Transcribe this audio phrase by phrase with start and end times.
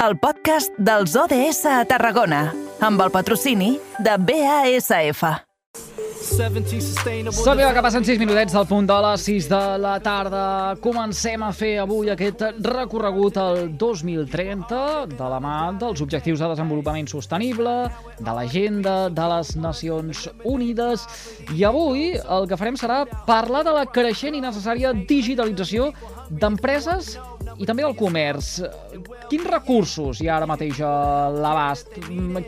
[0.00, 2.46] el podcast dels ODS a Tarragona,
[2.80, 5.26] amb el patrocini de BASF.
[7.40, 10.44] Sabeu que passen 6 minutets del punt de les 6 de la tarda.
[10.80, 14.80] Comencem a fer avui aquest recorregut al 2030
[15.12, 17.74] de la mà dels Objectius de Desenvolupament Sostenible,
[18.16, 21.04] de l'agenda de les Nacions Unides
[21.56, 25.90] i avui el que farem serà parlar de la creixent i necessària digitalització
[26.30, 27.18] d'empreses
[27.60, 28.54] i també del comerç.
[29.30, 31.92] Quins recursos hi ha ara mateix a l'abast?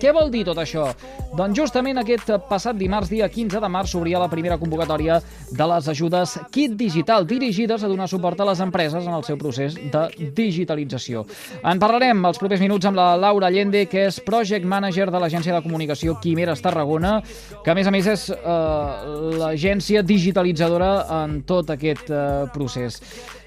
[0.00, 0.88] Què vol dir tot això?
[1.36, 5.20] Doncs justament aquest passat dimarts, dia 15 de març, s'obria la primera convocatòria
[5.52, 9.38] de les ajudes Kit Digital, dirigides a donar suport a les empreses en el seu
[9.40, 11.26] procés de digitalització.
[11.60, 15.54] En parlarem els propers minuts amb la Laura Allende, que és Project Manager de l'agència
[15.54, 17.18] de comunicació Quimeres Tarragona,
[17.62, 22.24] que a més a més és eh, l'agència digitalitzadora en tot aquest eh,
[22.54, 23.00] procés.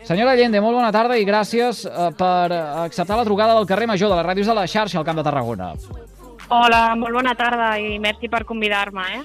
[0.06, 2.54] Senyora Allende, molt bona tarda i gràcies eh, per
[2.86, 5.24] acceptar la trucada del carrer Major de les ràdios de la xarxa al Camp de
[5.26, 5.72] Tarragona.
[6.54, 9.24] Hola, molt bona tarda i merci per convidar-me, eh?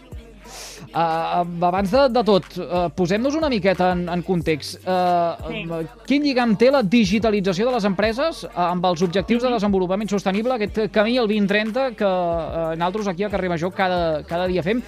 [0.91, 4.81] Uh, abans de, de tot, uh, posem-nos una miqueta en, en context.
[4.83, 5.61] Uh, Sí.
[6.09, 10.57] quin lligam té la digitalització de les empreses uh, amb els objectius de desenvolupament sostenible,
[10.57, 14.83] aquest camí al 2030 que uh, nosaltres aquí a Carrer Major cada, cada dia fem?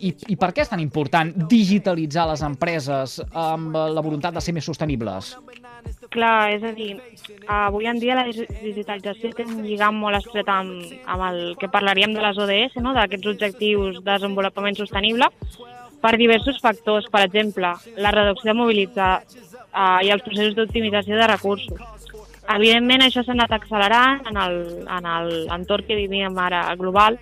[0.00, 4.54] I, I per què és tan important digitalitzar les empreses amb la voluntat de ser
[4.56, 5.34] més sostenibles?
[6.14, 6.94] Clar, és a dir,
[7.50, 11.68] avui en dia la dig- digitalització té un lligam molt estret amb, amb el que
[11.68, 12.94] parlaríem de les ODS, no?
[12.96, 15.28] d'aquests objectius de desenvolupament sostenible,
[16.04, 21.28] per diversos factors, per exemple, la reducció de mobilitzar eh, i els processos d'optimització de
[21.30, 21.80] recursos.
[22.54, 27.16] Evidentment, això s'ha anat accelerant en el, en el entorn que vivim ara global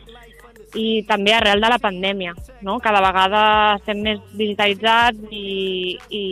[0.79, 2.35] i també arrel de la pandèmia.
[2.63, 2.79] No?
[2.81, 3.43] Cada vegada
[3.79, 6.25] estem més digitalitzats i, i,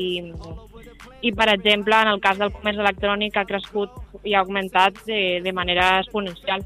[1.22, 5.40] i, per exemple, en el cas del comerç electrònic ha crescut i ha augmentat de,
[5.44, 6.64] de manera exponencial.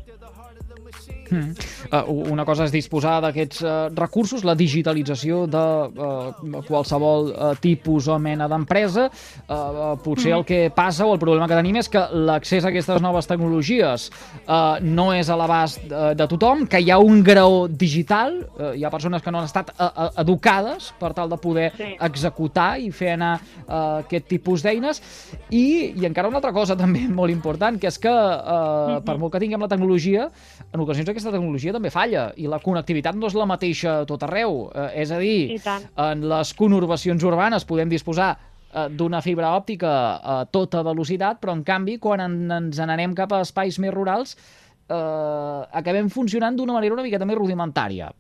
[1.30, 1.54] Mm.
[1.90, 8.08] Uh, una cosa és disposar d'aquests uh, recursos, la digitalització de uh, qualsevol uh, tipus
[8.08, 9.08] o mena d'empresa.
[9.08, 12.72] Uh, uh, potser el que passa o el problema que tenim és que l'accés a
[12.72, 14.08] aquestes noves tecnologies
[14.46, 18.72] uh, no és a l'abast uh, de tothom, que hi ha un graó digital, uh,
[18.74, 21.96] hi ha persones que no han estat uh, uh, educades per tal de poder Sí.
[22.00, 25.00] executar i fer anar uh, aquest tipus d'eines
[25.50, 29.34] i, i encara una altra cosa també molt important que és que uh, per molt
[29.34, 30.28] que tinguem la tecnologia
[30.72, 34.26] en ocasions aquesta tecnologia també falla i la connectivitat no és la mateixa a tot
[34.26, 39.94] arreu uh, és a dir, en les conurbacions urbanes podem disposar eh, d'una fibra òptica
[40.18, 44.34] a tota velocitat, però en canvi quan en, ens n'anem cap a espais més rurals
[44.36, 48.10] eh, acabem funcionant d'una manera una miqueta més rudimentària.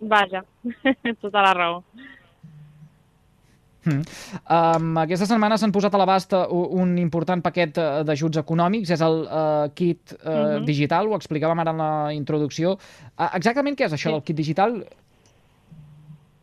[0.00, 0.44] Vaja,
[1.24, 1.82] tota la raó.
[3.84, 4.02] Mm.
[4.44, 9.00] Um, aquesta setmana s'han posat a l'abast uh, un important paquet uh, d'ajuts econòmics, és
[9.00, 10.64] el uh, kit uh, Mhm.
[10.68, 12.74] digital, ho explicàvem ara en la introducció.
[13.16, 14.12] Uh, exactament què és això Sí.
[14.12, 14.84] del kit digital?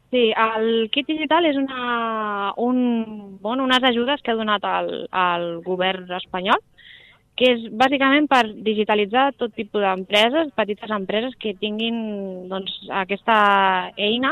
[0.10, 5.62] Sí, el kit digital és una, un, bueno, unes ajudes que ha donat el, el
[5.66, 6.62] govern espanyol,
[7.36, 14.32] que és bàsicament per digitalitzar tot tipus d'empreses, petites empreses que tinguin doncs, aquesta eina,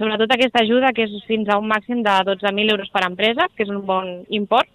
[0.00, 3.66] sobretot aquesta ajuda que és fins a un màxim de 12.000 euros per empresa, que
[3.66, 4.68] és un bon import,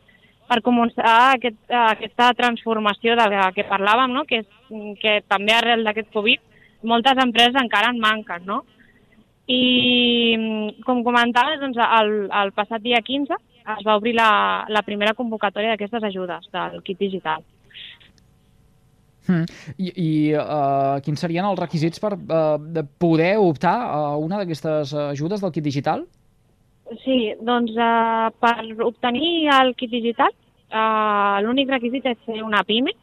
[0.45, 4.27] per començar aquest, aquesta transformació de la que parlàvem, no?
[4.29, 6.43] que, és, que també arrel d'aquest Covid
[6.85, 8.61] moltes empreses encara en manquen, no?
[9.49, 10.37] I,
[10.85, 13.35] com comentaves, doncs, el, el passat dia 15
[13.75, 14.29] es va obrir la,
[14.69, 17.41] la primera convocatòria d'aquestes ajudes del kit digital.
[19.27, 19.45] Mm.
[19.77, 24.93] I, i uh, quins serien els requisits per uh, de poder optar a una d'aquestes
[25.09, 26.05] ajudes del kit digital?
[27.01, 30.29] Sí, doncs eh, per obtenir el kit digital
[30.69, 32.93] eh, l'únic requisit és ser una PIME.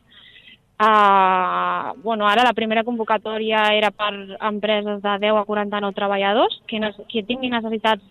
[0.83, 6.81] Eh, bueno, ara la primera convocatòria era per empreses de 10 a 49 treballadors que,
[7.09, 8.03] que tinguin necessitats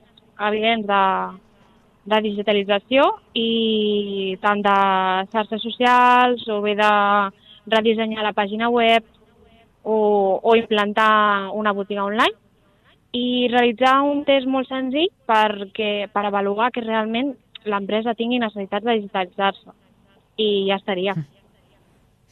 [0.47, 1.03] evidents de,
[2.11, 3.07] de digitalització
[3.37, 4.77] i tant de
[5.33, 6.91] xarxes socials o bé de
[7.67, 9.03] redissenyar la pàgina web
[9.83, 12.37] o, o implantar una botiga online
[13.11, 17.33] i realitzar un test molt senzill perquè, per avaluar que realment
[17.67, 19.75] l'empresa tingui necessitats de digitalitzar-se.
[20.39, 21.15] I ja estaria.
[21.17, 21.40] Mm.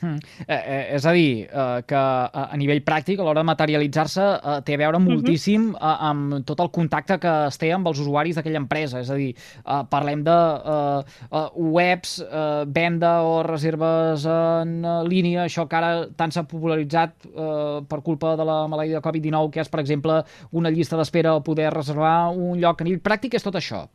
[0.01, 4.25] Eh, eh, és a dir, eh, que a, a nivell pràctic, a l'hora de materialitzar-se,
[4.37, 7.99] eh, té a veure moltíssim eh, amb tot el contacte que es té amb els
[7.99, 9.03] usuaris d'aquella empresa.
[9.03, 10.37] És a dir, eh, parlem de
[10.75, 11.45] eh, eh,
[11.79, 17.79] webs, eh, venda o reserves en eh, línia, això que ara tant s'ha popularitzat eh,
[17.89, 20.21] per culpa de la malaltia de Covid-19, que és, per exemple,
[20.51, 23.87] una llista d'espera o poder reservar un lloc a nivell pràctic, és tot això.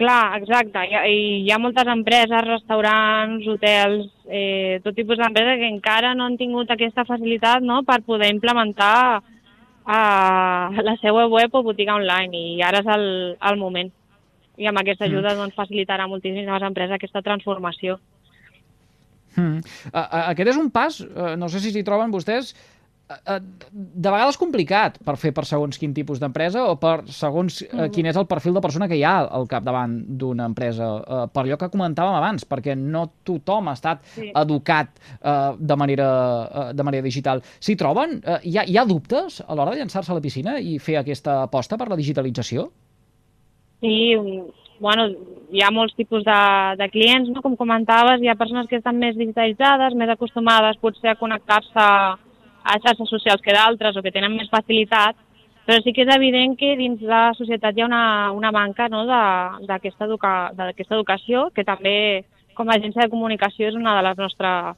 [0.00, 0.80] Clar, exacte.
[0.88, 6.24] Hi ha, hi ha moltes empreses, restaurants, hotels, eh, tot tipus d'empreses que encara no
[6.24, 12.44] han tingut aquesta facilitat no, per poder implementar eh, la seva web o botiga online
[12.54, 13.06] i ara és el,
[13.36, 13.92] el moment.
[14.60, 15.42] I amb aquesta ajuda mm.
[15.42, 18.00] doncs, facilitarà moltíssimes empreses aquesta transformació.
[19.36, 19.60] Mm.
[19.92, 22.79] Aquest és un pas, uh, no sé si s'hi troben vostès, Eh,
[23.10, 28.06] de vegades complicat per fer per segons quin tipus d'empresa o per segons eh, quin
[28.06, 30.90] és el perfil de persona que hi ha al capdavant d'una empresa.
[31.00, 34.30] Eh, per allò que comentàvem abans, perquè no tothom ha estat sí.
[34.30, 36.10] educat eh, de, manera,
[36.46, 37.42] eh, de manera digital.
[37.58, 38.20] S'hi troben?
[38.22, 41.00] Eh, hi, ha, hi ha dubtes a l'hora de llançar-se a la piscina i fer
[41.00, 42.70] aquesta aposta per la digitalització?
[43.80, 44.14] Sí,
[44.78, 45.10] bueno,
[45.50, 46.40] hi ha molts tipus de,
[46.78, 47.42] de clients, no?
[47.42, 51.86] com comentaves, hi ha persones que estan més digitalitzades, més acostumades potser a connectar-se
[52.62, 55.16] a xarxes socials que d'altres o que tenen més facilitat,
[55.66, 58.04] però sí que és evident que dins la societat hi ha una,
[58.34, 60.32] una manca no, d'aquesta educa,
[60.88, 62.24] educació, que també
[62.58, 64.76] com a agència de comunicació és una de les nostres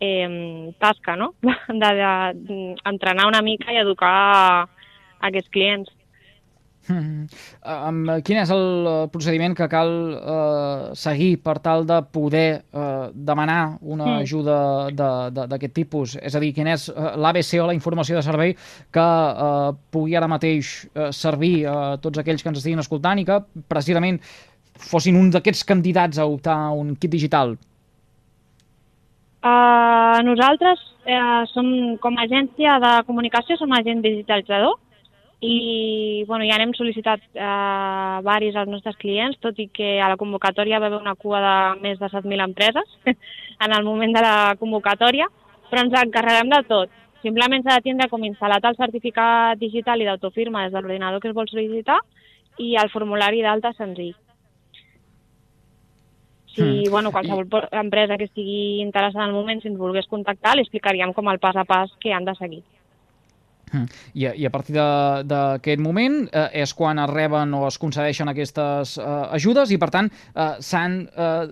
[0.00, 1.34] eh, tasques, no?
[1.82, 4.66] d'entrenar una mica i educar
[5.28, 5.92] aquests clients.
[6.88, 8.22] Mm -hmm.
[8.22, 13.78] quin és el eh, procediment que cal uh, seguir per tal de poder uh, demanar
[13.80, 14.18] una mm.
[14.22, 14.90] ajuda
[15.48, 16.16] d'aquest tipus?
[16.22, 18.56] És a dir, quin és l'ABC o la informació de servei
[18.90, 23.24] que uh, pugui ara mateix uh, servir a tots aquells que ens estiguin escoltant i
[23.24, 24.20] que precisament
[24.78, 27.56] fossin un d'aquests candidats a optar a un kit digital?
[29.46, 31.66] Uh, nosaltres uh, som,
[32.02, 34.74] com a agència de comunicació, som agent digitalitzador
[35.46, 40.18] i bueno, ja n'hem sol·licitat eh, varis als nostres clients, tot i que a la
[40.18, 42.96] convocatòria va haver una cua de més de 7.000 empreses
[43.64, 45.28] en el moment de la convocatòria,
[45.70, 46.94] però ens encarreguem de tot.
[47.22, 51.30] Simplement s'ha de tindre com instal·lat el certificat digital i d'autofirma des de l'ordinador que
[51.30, 51.98] es vol sol·licitar
[52.62, 54.14] i el formulari d'alta senzill.
[56.56, 56.90] Si mm.
[56.90, 61.12] bueno, qualsevol empresa que estigui interessada en el moment, si ens volgués contactar, li explicaríem
[61.12, 62.64] com el pas a pas que han de seguir.
[64.14, 68.96] I, I a partir d'aquest moment eh, és quan es reben o es concedeixen aquestes
[69.02, 71.48] eh, ajudes i, per tant, eh, s'han eh,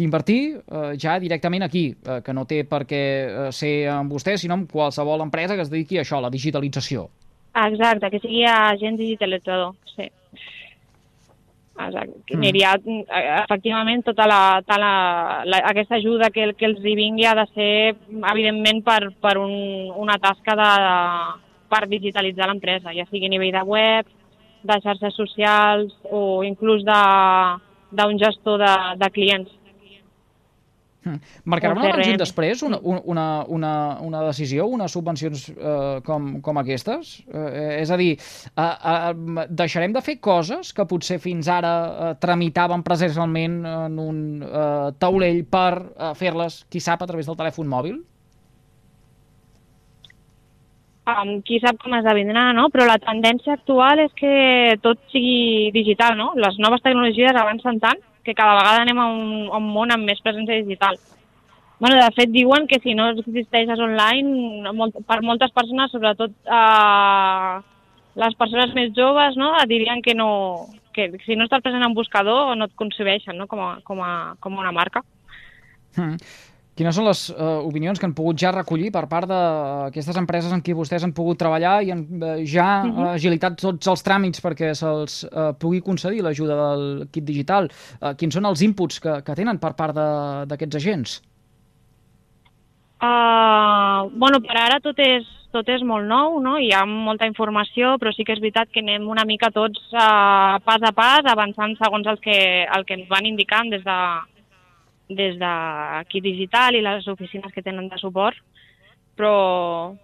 [0.00, 4.38] d'invertir eh, ja directament aquí, eh, que no té per què eh, ser amb vostè,
[4.40, 7.08] sinó amb qualsevol empresa que es dediqui a això, a la digitalització.
[7.50, 10.08] Exacte, que sigui agent digitalitzador, sí.
[11.80, 12.18] Exacte.
[12.26, 12.40] Que mm.
[12.40, 14.94] aniria, eh, efectivament, tota la, tota la,
[15.48, 17.70] la, aquesta ajuda que, que els hi vingui ha de ser,
[18.32, 19.54] evidentment, per, per un,
[19.96, 24.10] una tasca de, de per digitalitzar l'empresa, ja sigui a nivell de web,
[24.62, 29.56] de xarxes socials o inclús d'un gestor de, de clients.
[31.00, 31.16] Hmm.
[31.48, 33.72] Marcarà un abans i després una, una, una,
[34.04, 37.14] una decisió, unes subvencions eh, com, com aquestes?
[37.24, 38.10] Eh, és a dir,
[38.52, 44.20] eh, eh, deixarem de fer coses que potser fins ara eh, tramitaven presencialment en un
[44.44, 47.96] eh, taulell per eh, fer-les, qui sap, a través del telèfon mòbil?
[51.22, 52.68] Um, qui sap com esdevindrà, no?
[52.72, 56.32] Però la tendència actual és que tot sigui digital, no?
[56.38, 60.06] Les noves tecnologies avancen tant que cada vegada anem a un, a un món amb
[60.06, 60.98] més presència digital.
[61.80, 67.54] Bueno, de fet, diuen que si no existeixes online, molt, per moltes persones, sobretot eh,
[68.20, 69.54] les persones més joves, no?
[69.70, 73.48] dirien que, no, que si no estàs present en buscador no et concebeixen no?
[73.48, 74.12] com, a, com, a,
[74.44, 75.02] com una marca.
[75.96, 76.20] Mm.
[76.80, 80.62] Quines són les uh, opinions que han pogut ja recollir per part d'aquestes empreses en
[80.64, 83.02] què vostès han pogut treballar i han uh, ja uh -huh.
[83.04, 87.68] uh, agilitat tots els tràmits perquè se'ls uh, pugui concedir l'ajuda del kit digital?
[88.00, 89.94] Uh, quins són els inputs que, que tenen per part
[90.48, 91.20] d'aquests agents?
[93.00, 96.56] Uh, bueno, per ara tot és, tot és molt nou, no?
[96.56, 100.56] hi ha molta informació, però sí que és veritat que anem una mica tots uh,
[100.64, 104.00] pas a pas, avançant segons el que, el que ens van indicant des de,
[105.10, 108.38] des d'aquí digital i les oficines que tenen de suport,
[109.18, 109.94] però,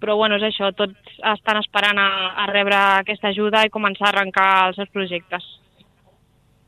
[0.00, 2.10] però bueno, és això, tots estan esperant a,
[2.44, 5.48] a rebre aquesta ajuda i començar a arrencar els seus projectes.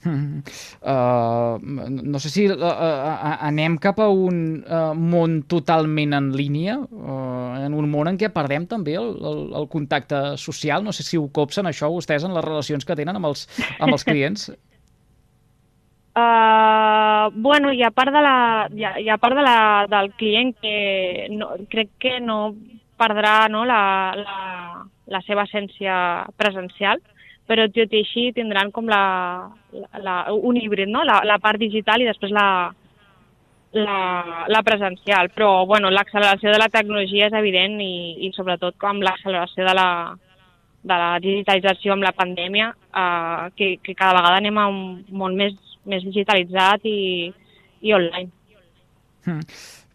[0.03, 6.75] Uh, no sé si uh, uh, anem cap a un uh, món totalment en línia,
[6.83, 10.83] uh, en un món en què perdem també el, el, el contacte social.
[10.83, 13.47] No sé si ho copsen això vostès en les relacions que tenen amb els,
[13.79, 14.51] amb els clients.
[16.13, 20.11] Uh, bueno, i a part, de la, i a, i a part de la, del
[20.21, 22.53] client que no, crec que no
[23.01, 24.37] perdrà no, la, la,
[25.09, 25.95] la seva essència
[26.37, 27.01] presencial,
[27.49, 29.03] però tot i així tindran com la,
[29.73, 31.03] la, la, un híbrid, no?
[31.09, 32.47] la, la part digital i després la,
[33.73, 33.99] la,
[34.49, 35.33] la presencial.
[35.33, 39.89] Però bueno, l'acceleració de la tecnologia és evident i, i sobretot com l'acceleració de la,
[40.83, 45.37] de la digitalització amb la pandèmia, eh, que, que cada vegada anem a un món
[45.39, 45.57] més,
[45.89, 47.31] més digitalitzat i,
[47.83, 48.31] i online.
[49.27, 49.43] Hmm.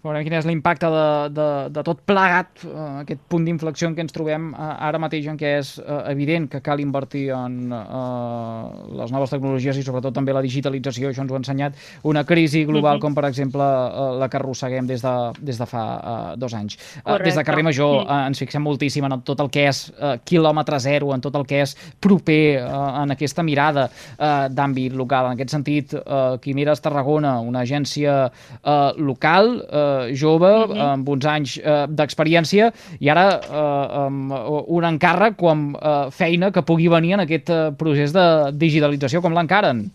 [0.06, 4.04] Veurem quin és l'impacte de, de, de tot plegat, uh, aquest punt d'inflexió en què
[4.06, 8.70] ens trobem uh, ara mateix, en què és uh, evident que cal invertir en uh,
[9.00, 12.64] les noves tecnologies i sobretot també la digitalització, això ens ho ha ensenyat una crisi
[12.66, 15.12] global mm com per exemple uh, la que arrosseguem des de,
[15.46, 16.78] des de fa uh, dos anys.
[17.04, 18.06] Uh, des de Carrer Major sí.
[18.08, 21.46] uh, ens fixem moltíssim en tot el que és uh, quilòmetre zero, en tot el
[21.48, 25.30] que és proper, uh, en aquesta mirada uh, d'àmbit local.
[25.30, 29.54] En aquest sentit, uh, Quimeres Tarragona, una agència uh, local,
[29.88, 30.90] uh, jove, uh -huh.
[30.94, 34.34] amb uns anys uh, d'experiència, i ara uh, amb
[34.68, 39.34] un encàrrec com uh, feina que pugui venir en aquest uh, procés de digitalització, com
[39.34, 39.90] l'encaren?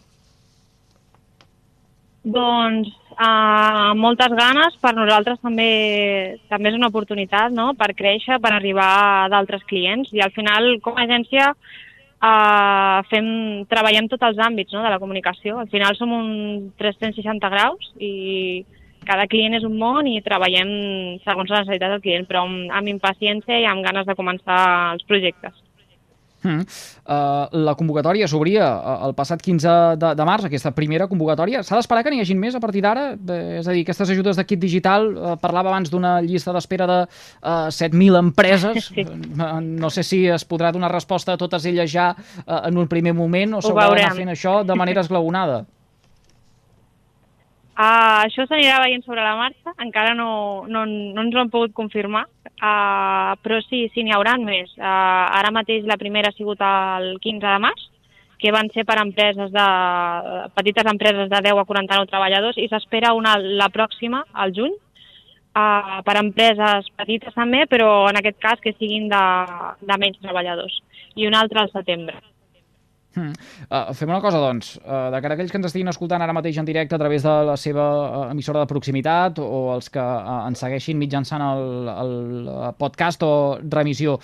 [2.23, 7.73] Doncs uh, moltes ganes, per nosaltres també també és una oportunitat no?
[7.75, 8.91] per créixer, per arribar
[9.25, 13.27] a d'altres clients i al final com a agència uh, fem,
[13.71, 14.85] treballem tots els àmbits no?
[14.85, 15.59] de la comunicació.
[15.59, 16.31] Al final som un
[16.79, 18.63] 360 graus i
[19.09, 20.71] cada client és un món i treballem
[21.27, 24.63] segons la necessitat del client, però amb, amb impaciència i amb ganes de començar
[24.95, 25.55] els projectes.
[26.43, 26.67] Mm.
[27.07, 31.63] Uh, la convocatòria s'obria uh, el passat 15 de, de març, aquesta primera convocatòria.
[31.63, 33.13] S'ha d'esperar que n'hi hagin més a partir d'ara?
[33.61, 36.99] És a dir, aquestes ajudes de kit digital, uh, parlava abans d'una llista d'espera de
[37.07, 38.71] uh, 7.000 empreses.
[38.93, 39.05] Sí.
[39.07, 42.89] Uh, no sé si es podrà donar resposta a totes elles ja uh, en un
[42.91, 45.63] primer moment o s'haurà d'anar fent això de manera esglaonada.
[47.73, 51.73] Uh, això s'anirà veient sobre la marxa, encara no, no, no ens ho han pogut
[51.73, 52.27] confirmar,
[52.61, 54.75] uh, però sí, sí, n'hi haurà més.
[54.77, 54.85] Uh,
[55.39, 57.87] ara mateix la primera ha sigut el 15 de març,
[58.43, 59.67] que van ser per empreses de,
[60.59, 64.75] petites empreses de 10 a 49 treballadors i s'espera una la pròxima, al juny,
[65.57, 69.25] uh, per empreses petites també, però en aquest cas que siguin de,
[69.81, 70.77] de menys treballadors,
[71.17, 72.21] i una altra al setembre.
[73.13, 73.33] Hmm.
[73.69, 76.33] Uh, fem una cosa, doncs, uh, de cara a aquells que ens estiguin escoltant ara
[76.33, 80.01] mateix en directe a través de la seva uh, emissora de proximitat o els que
[80.01, 82.15] uh, ens segueixin mitjançant el, el
[82.79, 83.33] podcast o
[83.75, 84.15] remissió,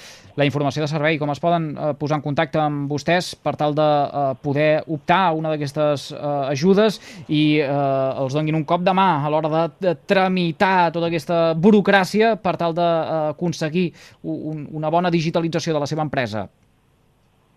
[0.41, 3.77] la informació de servei, com es poden uh, posar en contacte amb vostès per tal
[3.77, 6.97] de uh, poder optar a una d'aquestes uh, ajudes
[7.29, 11.43] i uh, els donin un cop de mà a l'hora de, de tramitar tota aquesta
[11.53, 16.47] burocràcia per tal d'aconseguir uh, un, una bona digitalització de la seva empresa.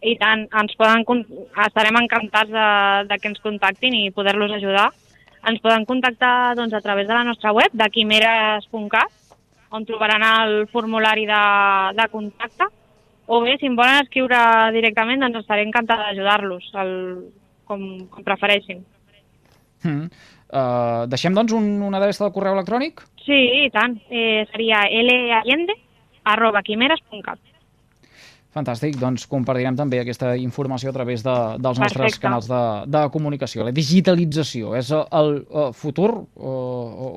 [0.02, 1.04] I tant, ens poden,
[1.66, 2.68] estarem encantats de,
[3.10, 4.90] de que ens contactin i poder-los ajudar.
[5.50, 9.14] Ens poden contactar doncs, a través de la nostra web, de quimeres.cat,
[9.72, 11.42] on trobaran el formulari de,
[11.98, 12.68] de contacte,
[13.32, 14.40] o bé, si em volen escriure
[14.76, 16.66] directament, doncs estaré encantada d'ajudar-los,
[17.70, 18.82] com, com prefereixin.
[19.86, 20.10] Mm.
[20.52, 23.06] Uh, deixem, doncs, un, una adreça de correu electrònic?
[23.24, 23.96] Sí, i tant.
[24.10, 25.78] Eh, seria lallende
[26.28, 27.40] arroba quimeres.cat.
[28.52, 32.24] Fantàstic, doncs compartirem també aquesta informació a través de, dels nostres Perfecte.
[32.26, 33.64] canals de, de comunicació.
[33.64, 35.08] La digitalització és el,
[35.48, 36.56] el, futur, o,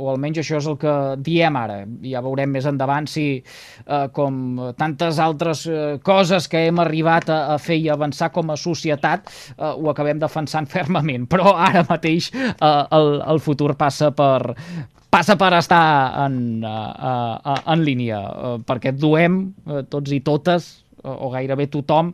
[0.05, 0.95] o almenys això és el que
[1.26, 1.81] diem ara.
[2.07, 7.41] Ja veurem més endavant si, eh, com tantes altres eh, coses que hem arribat a,
[7.57, 9.26] a fer i avançar com a societat,
[9.57, 11.26] eh, ho acabem defensant fermament.
[11.26, 14.55] Però ara mateix eh, el, el futur passa per,
[15.11, 15.83] passa per estar
[16.25, 16.71] en, uh,
[17.47, 19.45] uh, en línia, uh, perquè duem
[19.91, 22.12] tots i totes o gairebé tothom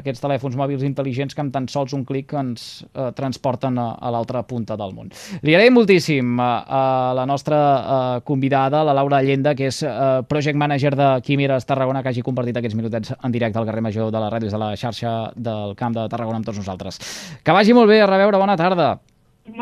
[0.00, 4.12] aquests telèfons mòbils intel·ligents que amb tan sols un clic ens eh, transporten a, a
[4.14, 5.10] l'altra punta del món.
[5.44, 6.82] Li agraïm moltíssim a, a
[7.16, 9.94] la nostra eh, convidada, la Laura Allenda, que és eh,
[10.28, 14.12] Project Manager de Quimiras Tarragona, que hagi compartit aquests minutets en directe al carrer Major
[14.12, 17.00] de la ràdio de la xarxa del Camp de Tarragona amb tots nosaltres.
[17.44, 18.94] Que vagi molt bé, a reveure, bona tarda.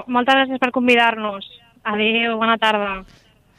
[0.06, 1.48] Moltes gràcies per convidar-nos.
[1.90, 3.00] Adéu, bona tarda.